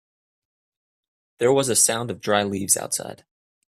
[1.37, 3.23] There was a sound of dry leaves outside.